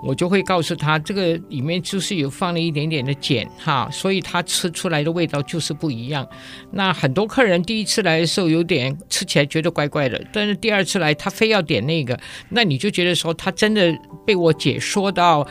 [0.07, 6.27] 我就会告诉他，这个里面就是有放了一点点的碱哈，所以他吃出来的味道就是不一样。
[6.71, 12.19] 那很多客人第一次来的时候有点吃起来觉得怪怪的，但是第二次来他非要点那个，
[12.51, 13.93] 那你就觉得说他真的
[14.25, 15.47] 被我解说到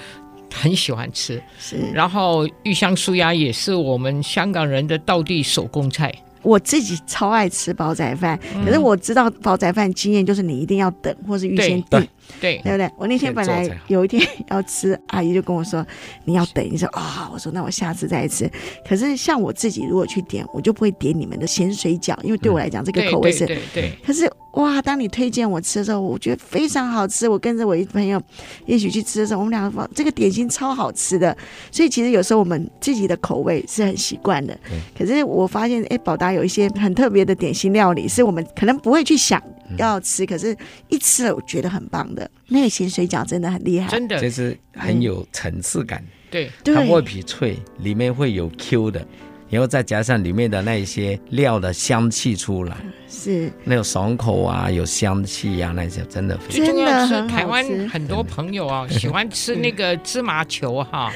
[0.53, 1.41] 很喜欢吃。
[1.59, 6.13] 是，然后玉香酥鸭也是我们香港人的道地手工菜。
[6.41, 12.07] 我自己超爱吃煲仔饭，可是我知道煲仔饭经验就是你一定要等，或是预先订。
[12.39, 12.91] 对，对不对？
[12.97, 15.85] 我那天本来有一天 要吃，阿姨就跟我说
[16.25, 17.29] 你要等一下啊。
[17.33, 18.49] 我说那我下次再吃。
[18.87, 23.45] 可是像我自己如果去点，我就不会点你们的咸水饺，因为对我来讲这个口味是。
[23.45, 23.91] 对对。
[24.05, 27.27] 可是哇，当你推荐我吃的时候，我觉得非常好吃。
[27.27, 28.21] 我跟着我一朋友
[28.65, 31.35] 一起去吃的时候，我们两个说这个点心超好吃的。
[31.71, 34.57] 所以其实有时候我们自己的口味是很习惯的。
[34.97, 39.41] 可是我发现，哎，宝达有一些很特别的点心料理，是我们可能不会去想
[39.77, 40.55] 要吃，可是
[40.87, 42.29] 一吃了我觉得很棒的。
[42.47, 46.03] 那个咸水饺真的很厉害，真的就是很有层次感。
[46.31, 49.05] 对，它外皮脆，里面会有 Q 的，
[49.49, 52.75] 然后再加上里面的那一些料的香气出来，
[53.07, 56.65] 是那种爽口啊，有香气啊，那些真的非常。
[56.65, 61.11] 最重要是台湾很多朋友啊， 喜欢吃那个芝麻球哈。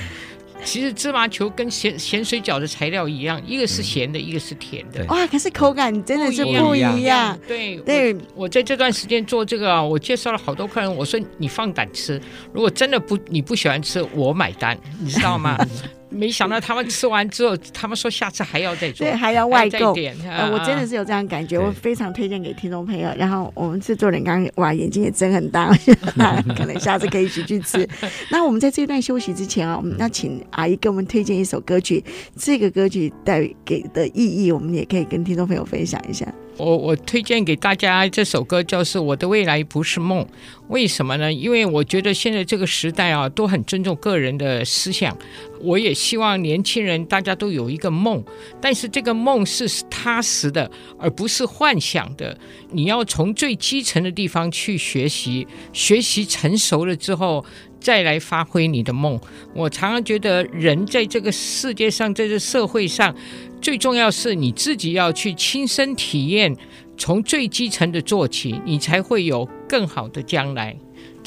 [0.63, 5.03] 其实芝麻球跟咸咸水饺的材料一样，一个是咸的，嗯、一个是甜的。
[5.05, 6.99] 哇，可是口感真的是不一样。
[6.99, 12.21] 一样对对我，我在这段时间做这个啊，我介绍了好多客人，我说你放胆吃，
[12.53, 15.57] 如果真的不你不喜欢吃，我买单，你知道吗？
[16.09, 19.91] 没想到他们吃完之后，他们说下次还要再做，对，还要外购。
[19.91, 23.09] 我真的是有这样感觉，我非常推荐给听众朋友。
[23.17, 25.71] 然后我们制作人刚刚哇，眼睛也睁很大，
[26.57, 27.87] 可能下次可以一起去吃。
[28.31, 32.03] 那我们在这段休息之前啊，我们要请阿姨给我们推荐一首歌曲，
[32.35, 36.25] 这个歌曲带给的意义，我们也可以跟听众朋友分享一下。
[36.57, 40.21] 我我推荐给大家这首歌，叫做《我的未来不是梦》。
[40.67, 41.31] 为什么呢？
[41.31, 45.17] 因为我觉得现在这个时代啊，都很尊重个人的思想。
[45.61, 48.23] 我也希望年轻人大家都有一个梦，
[48.61, 52.37] 但是这个梦是踏实的，而不是幻想的。
[52.71, 57.43] 你要从最基层的地方去学习，学习成熟了之后，
[57.79, 59.19] 再来发挥你的梦。
[59.53, 63.15] 我常常觉得，人在这个世界上，在这社会上。
[63.61, 66.55] 最重要是你自己要去亲身体验，
[66.97, 70.77] 从最基层的做起，你才会有更好的将来。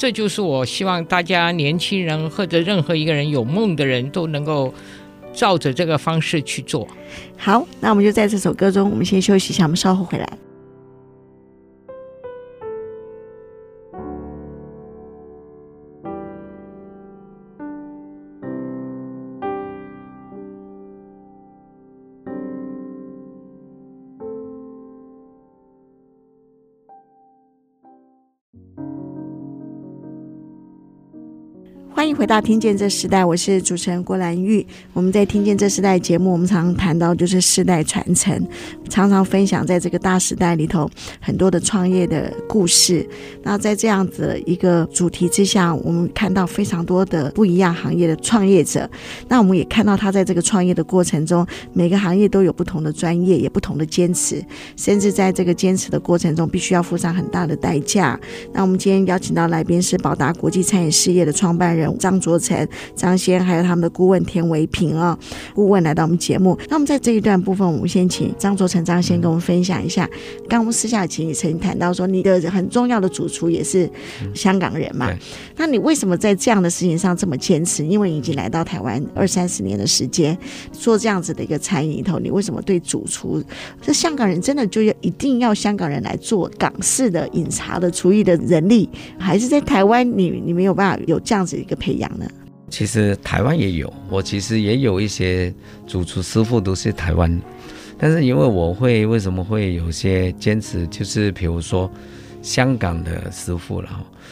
[0.03, 4.73] 这就是我希望大家年轻人或者任何一个人有梦的人都能够
[5.33, 6.85] 照着这个方式去做。
[7.37, 10.27] 好，那我们就在这首歌中，我们先休息一下，我们稍后回来。
[32.03, 34.67] 欢迎回到《听见这时代》，我是主持人郭兰玉。
[34.91, 38.45] 我们在《听见这时代》节目，我们常常谈到就是世代传承，
[38.89, 40.85] 常常分享在这个大时代里头
[41.21, 43.07] 很多的创业的故事。
[43.41, 48.87] 那在这样子一个主题之下，我们看到非常多的不一样行业的创业者。
[49.29, 54.43] 那我们也看到他在这个创业的过程中，每个行业都有不同的专业，也不同的坚持，
[54.75, 58.19] 甚至在这个坚持的过程中，必须要付上很大的代价。
[58.51, 61.92] 那我们今天邀请到来宾是宝达国际餐饮事业的创办人。
[61.97, 65.17] 张卓成、张先，还有他们的顾问田维平啊，
[65.53, 66.57] 顾问来到我们节目。
[66.69, 70.09] 那我们在这一段部分，我们先请张卓成、张先跟我们分享一下。
[70.47, 73.89] 刚我们私下请你曾经谈到说，你的很重要的主厨也是
[74.33, 75.11] 香港人嘛？
[75.57, 77.85] 那你为什么在这样的事情上这么坚持？
[77.85, 80.37] 因为你已经来到台湾二三十年的时间，
[80.71, 83.43] 做这样子的一个餐饮里头，你为什么对主厨，
[83.81, 91.73] 这香港人真的就要一定要香港人来做港式的饮茶的厨艺的人力，还是在台湾你你没有办法有这样子一个？
[91.83, 92.25] 培养呢？
[92.69, 95.53] 其实台湾也有，我其实也有一些
[95.85, 97.41] 主厨师傅都是台湾，
[97.97, 101.91] 但是因为我会为什么会有些坚持，就是比如说
[102.41, 103.89] 香港的师傅了。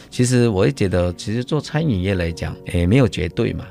[0.09, 3.65] 其实我也觉得，其实做餐饮业来讲，也没有绝对嘛。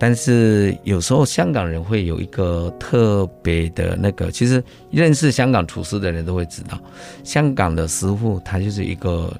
[0.00, 6.80] 但是有时候香港人会有一个特别的那个，其实认识香港厨师的人都会知道，
[7.22, 9.30] 香港的师傅他就是一个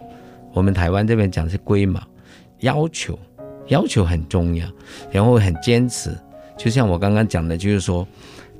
[0.52, 2.02] 我们台湾这边讲是龟嘛
[2.60, 3.18] 要求。
[3.68, 4.66] 要求很重要，
[5.10, 6.16] 然后很坚持，
[6.56, 8.06] 就像我刚刚讲的，就是说，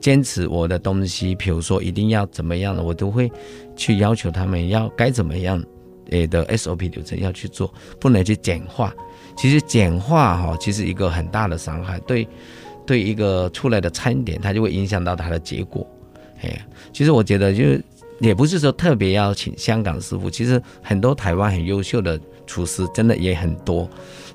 [0.00, 3.30] 坚持我的东西，比如说一定要怎么样的，我都会
[3.76, 5.62] 去要求他们要该怎么样，
[6.10, 8.94] 诶的 SOP 流程要去做，不能去简化。
[9.36, 12.26] 其实简化哈，其实一个很大的伤害，对，
[12.84, 15.86] 对一个出来的餐点，它就会影响到它的结果。
[16.42, 17.84] 哎，其实我觉得，就是
[18.20, 23.88] 也不是说特别要请香港师傅，其实很多台湾很优秀的厨师，真的也很多。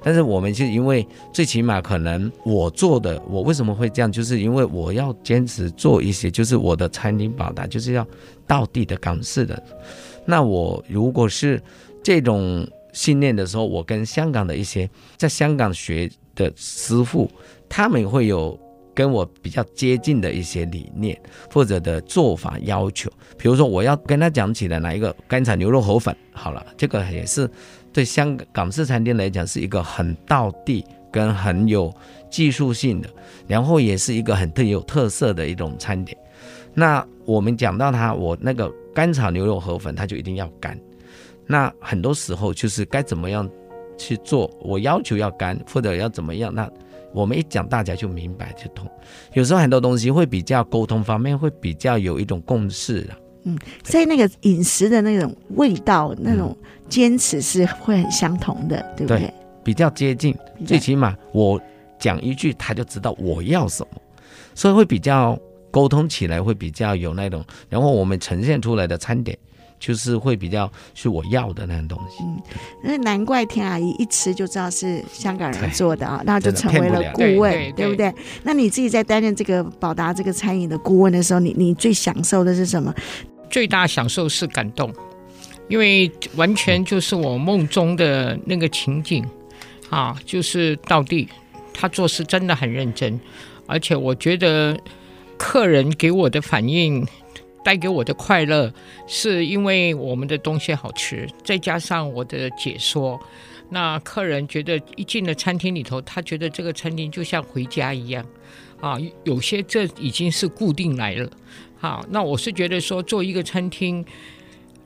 [0.06, 4.12] 但是我们就因为最起码可能我做的，我为什么会这样？
[4.12, 8.06] 就是因为我要坚持做一些，就是我的餐厅表达就是要
[8.46, 9.62] 道地的港式的。
[10.26, 11.62] 那我如果是
[12.04, 17.30] 这种信念的时候，我跟香港的一些在香港学的师傅，
[17.70, 18.60] 他们会有
[18.94, 21.20] 跟我比较接近的一些理念
[21.52, 23.10] 或者的做法要求。
[23.38, 27.50] 比如说我要跟他讲起来哪一个干炒牛肉河粉，好了，这个也是。
[27.92, 31.94] 对香港式餐厅来讲，是一个很道地跟很有
[32.28, 33.08] 技术性的，
[33.48, 36.18] 然后也是一个很特有特色的一种餐点。
[36.74, 40.76] 那我们讲到它，我那个干炒牛肉河粉，它就一定要干。
[41.46, 43.48] 那很多时候就是该怎么样
[43.96, 46.68] 去做，我要求要干或者要怎么样，那
[47.14, 48.90] 我们一讲大家就明白就通。
[49.34, 53.18] 有时候很多东西会比较沟通方面会比较有一种共识了。
[53.44, 59.20] 嗯，在那个饮食的那种味道，那种坚持是会很相同的，对不对？
[59.20, 60.34] 对，比较接近，
[60.66, 61.62] 最起码我
[62.00, 64.02] 讲一句，他就知道我要什么，
[64.56, 65.38] 所以会比较
[65.72, 69.38] 沟通起来会比较有那种，然后我们呈现出来的餐点。
[69.86, 72.42] 就是会比较是我要的那种东西，嗯，
[72.82, 78.14] 那难怪田阿姨一吃就知道是香港人做的啊，然后就成为了顾问，对，对不对？
[78.44, 82.96] 那你自己在担任这个宝达这个餐饮的顾问的时候，你你最享受的是什么？
[83.50, 84.90] 最大享受是感动，
[85.68, 89.26] 因为完全就是我梦中的那个情景
[89.90, 91.28] 啊，就是到地，
[91.74, 93.20] 他做事真的很认真，
[93.68, 94.80] 而且我觉得
[95.38, 97.06] 客人给我的反应。
[97.64, 98.72] 带给我的快乐，
[99.08, 103.20] 是因为我们的东西好吃，再加上我的解说，
[103.70, 108.26] 那客人觉得一进了餐厅里头，他觉得这个餐厅就像回家一样，
[108.82, 111.30] 啊，有些这已经是固定来了，
[111.80, 114.06] 好，那我是觉得说做一个餐厅，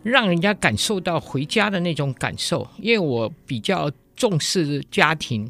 [0.03, 5.49] 让人家感受到回家的那种感受，因为我比较重视家庭，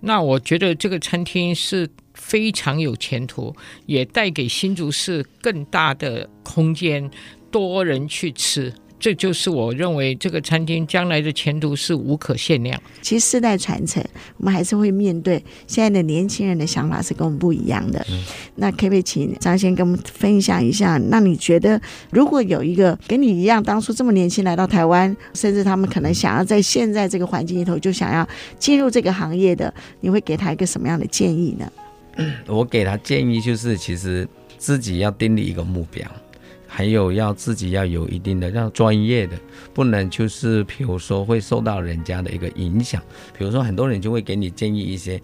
[0.00, 1.88] 那我觉得这个餐厅是。
[2.14, 3.54] 非常有前途，
[3.86, 7.10] 也带给新竹市更大的空间，
[7.50, 12.80] 多人去吃，这就是我认为这个餐厅将来的前途是无可限量。
[13.02, 14.02] 其实世代传承，
[14.38, 18.04] 我们还是会面对现在的年轻人的想法是跟我们不一样的。
[18.08, 18.22] 嗯、
[18.56, 20.96] 那可不可以请张先跟我们分享一下？
[20.96, 21.78] 那你觉得，
[22.10, 28.26] 如果有一个跟你一样，当初这么年轻来到台湾，甚至他们可能想要在现在这个环境里头就想要
[28.58, 31.70] 进入这个行业的，你会给他一个什么样的建议呢？
[32.46, 36.08] 我给他建议就是，其实自己要定立一个目标，
[36.66, 39.36] 还有要自己要有一定的要专业的，
[39.72, 43.02] 不能就是比如说会受到人家的一个影响。
[43.36, 45.20] 比如说很多人就会给你建议一些，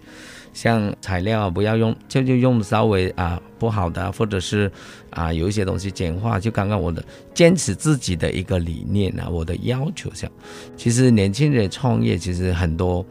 [0.53, 4.69] 像材料啊不要用，就就用稍微啊不好的，或者是
[5.11, 6.39] 啊有一些东西简化。
[6.39, 10.29] 就刚刚我的坚持自己的一个理念啊，我的要求下，
[10.75, 13.05] 其实年轻人创业其实很多。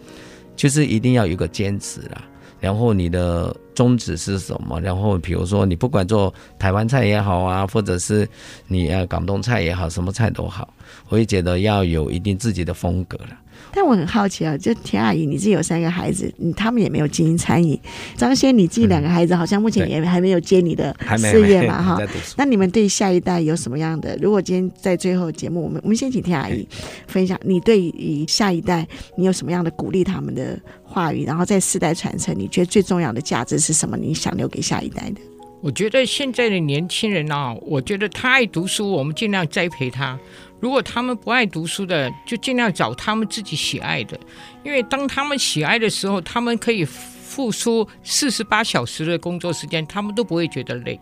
[0.57, 2.23] 就是一定要有一个坚持啦。
[2.61, 4.81] 然后你的宗旨是什么？
[4.81, 8.29] 然后比如说你不管做台湾菜也好啊，或者是
[8.67, 10.73] 你啊广东菜也好，什么菜都好，
[11.11, 13.39] 我也觉得要有一定自己的风格了。
[13.73, 17.79] 但我很好奇啊，就田阿姨，你自己有三个孩子，你他们也没有经营餐饮。
[18.17, 21.81] 张先，你自己两个孩子好像目前也还没有接你的事业嘛？
[21.81, 22.03] 哈，
[22.37, 24.17] 那你们对下一代有什么样的？
[24.21, 26.67] 如果今天在最后节目，我们我们先请田阿姨
[27.07, 28.87] 分享，你对于下一代
[29.17, 31.25] 你有什么样的鼓励他们的话语？
[31.25, 33.97] 然后在世代传承，你觉得最重要的价值是什么？
[33.97, 35.21] 你想留给下一代的？
[35.61, 40.19] 我觉得现在的年轻人啊，我觉得他爱读书，我们尽量栽培他。
[40.61, 44.19] 如果他们不爱读书的，就尽量找他们自己喜爱的，
[44.63, 51.01] 因为当他们喜爱的时候，他们可以付出四十八小时的工作时间，他们都不会觉得累。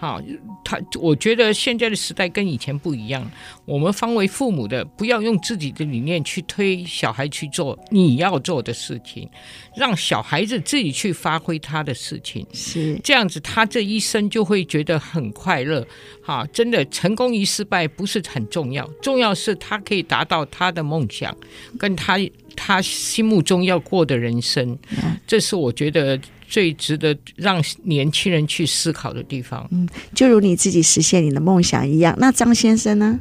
[0.00, 0.22] 好，
[0.64, 3.28] 他我觉得现在的时代跟以前不一样。
[3.64, 9.28] 我们方为父母的，不要用自己的理念去推小孩去做你要做的事情，
[9.76, 15.84] 让小孩子自己去发挥他的事情，是这样子，他这一生就会觉得很快乐。
[16.22, 21.36] 哈，真的成功与失败不是很重要，重要是他可以达到他的梦想，
[21.76, 22.16] 跟他
[22.54, 24.78] 他心目中要过的人生，
[25.26, 26.16] 这是我觉得。
[26.48, 32.16] 最值得让年轻人去思考的地方，嗯，就如你自己实现你的梦想一样。
[32.18, 33.20] 那张先生呢？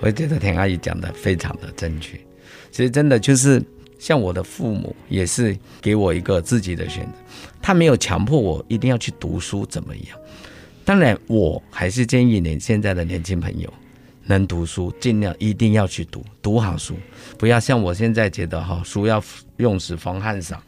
[0.00, 2.18] 我觉得田阿姨讲的非常的正确。
[2.70, 3.62] 其实真的就是
[3.98, 7.12] 像我的父母，也是给我一个自己的选择，
[7.60, 10.18] 他没有强迫我一定要去读书怎么样。
[10.84, 13.72] 当然，我还是建议你现在的年轻朋友
[14.24, 16.96] 能读书，尽量一定要去读，读好书，
[17.38, 19.22] 不要像我现在觉得哈，书要
[19.58, 20.60] 用时方恨少。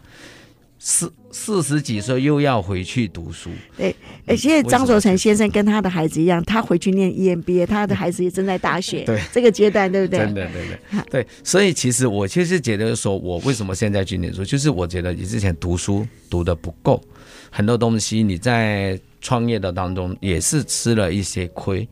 [0.87, 10.19] 四四十几岁又要回去读书，对，而且张卓成先生跟他的孩子一样，他回去念 EMBA，他的孩子也正在大学， 对这个阶段，对不对？
[10.19, 17.03] 真的，对对对，所以其实我就是觉得说，我为什么现在去念书，就是我觉得你之前读书读的不够，
[17.51, 21.89] 很多东西你在创业的当中也是吃了一些亏，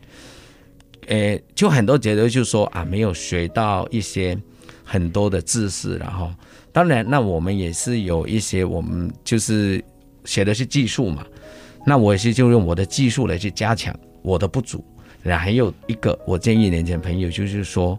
[1.06, 4.38] 诶，就很多觉得就是说啊，没有学到一些
[4.84, 6.30] 很多的知识，然后。
[6.72, 9.84] 当然，那我们也是有一些，我们就是
[10.24, 11.26] 学的是技术嘛。
[11.84, 14.82] 那我也是就用我的技术来去加强我的不足。
[15.22, 17.98] 然后还有一个，我建议年轻朋友就是说，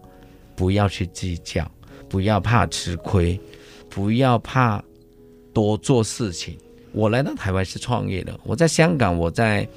[0.56, 1.70] 不要去计较，
[2.10, 3.40] 不要怕吃亏，
[3.90, 4.84] 不要怕
[5.54, 6.58] 多做事情。
[6.94, 9.68] 我来到台湾是创业的，我在香港，我在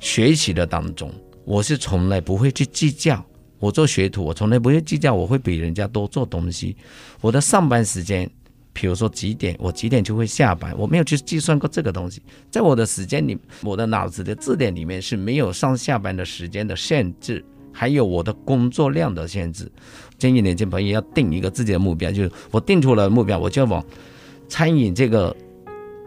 [0.00, 1.08] 学习的当中，
[1.44, 3.24] 我是从来不会去计较。
[3.60, 6.76] 我做学徒，我从来不会计较我会比人家多做东西。
[7.20, 8.28] 我的上班时间。
[8.72, 12.22] 比如说几点，我几点就会下班，我没有去计算过这个东西。
[12.50, 19.70] 在我的时间里，我的脑子的字典里面是没有上下班的时间的限制，还有我的工作量的限制。
[20.16, 23.84] 建议年轻朋友要定一个自己的目标，就是我定出了目标，我就往
[24.48, 25.34] 餐饮这个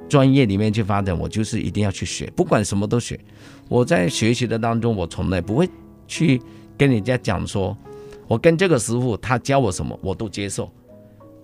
[0.08, 1.18] 专业里面去发展。
[1.18, 3.20] 我就是一定要去学，不管什么都学。
[3.70, 5.70] 我在学习的当中，我从来不会
[6.08, 6.42] 去
[6.78, 7.76] 跟人家讲说，
[8.28, 10.72] 我跟这个师傅他教我什么，我都接受。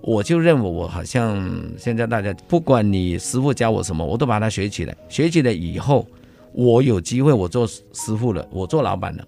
[0.01, 4.95] 我就认为我好像现在大家不管你师傅教我什么，我都把它学起来。
[5.09, 6.07] 学起来以后，
[6.53, 9.27] 我有机会我做师傅了，我做老板了，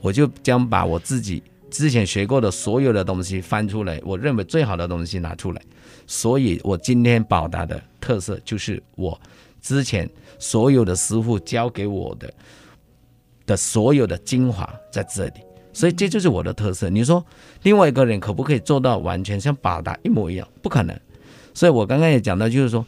[0.00, 5.62] 我就将把我自己之前学过的所有的东西翻出来，我认为最好的东西拿出来。
[6.06, 9.20] 所以我今天宝达的特色就是我
[9.60, 10.08] 之前
[10.38, 12.32] 所有的师傅教给我的
[13.44, 15.45] 的所有的精华在这里。
[15.76, 16.88] 所以这就是我的特色。
[16.88, 17.22] 你说
[17.64, 20.48] 另外一个人可不可以做到完全像宝达一模一样？
[20.62, 20.98] 不可能。
[21.52, 22.82] 所以我刚刚也讲到，就是说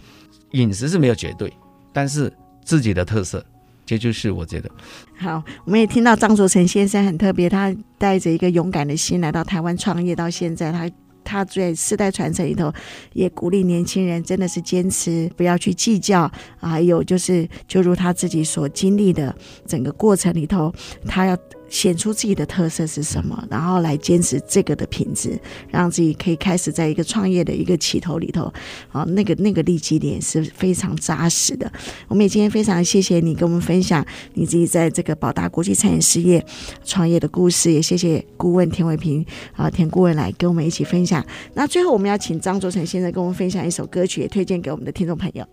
[0.52, 1.52] 饮食是没有绝对，
[1.92, 2.32] 但是
[2.64, 3.44] 自己的特色，
[3.84, 4.70] 这就是我觉得。
[5.18, 10.90] 好，我们也听到张卓成先生很特别，他带着一个勇敢的心来到台湾创业，到现在他。
[11.24, 12.72] 他在世代传承里头，
[13.12, 16.30] 也鼓励年轻人真的是坚持，不要去计较。
[16.58, 19.36] 还有就是，就如他自己所经历的
[19.66, 20.72] 整个过程里头，
[21.06, 21.36] 他要
[21.68, 25.38] 显出自己的特色是什么，然后来坚持这个的品质，
[25.70, 28.52] 让自己可以开始在一个创业的一个起头里头，
[28.90, 31.70] 啊，那个那个立基点是非常扎实的。
[32.08, 34.04] 我们也今天非常谢谢你跟我们分享
[34.34, 36.44] 你自己在这个宝达国际餐饮事业
[36.84, 41.24] 创业的故事，也谢谢顾问田伟平啊，田顾问来跟我们一起分享。
[41.54, 45.44] 那最后我们要请张卓成先生跟我们分享一首歌曲，也推荐给我们的听众朋友。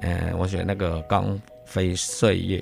[0.00, 2.58] 呃，我选那个《光辉岁月》。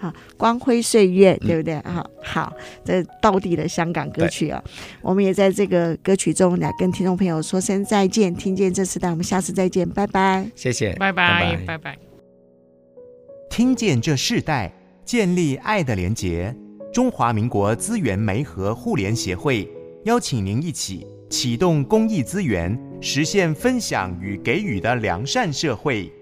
[0.00, 1.74] 好，光辉岁月，对不对？
[1.82, 4.64] 好、嗯，好，这到底的香港歌曲啊，
[5.02, 8.34] 我们也在这个歌曲中来跟听众朋友说声再见。
[8.34, 11.98] 听见这时代，我们下次再见，拜拜，谢谢，拜拜，拜拜。
[13.50, 14.72] 听见这世代，
[15.04, 16.56] 建立爱的连结。
[16.92, 19.68] 中华民国资源媒和互联协会
[20.06, 22.76] 邀请您一起启动公益资源。
[23.02, 26.12] 实现分享与给予的良善社会。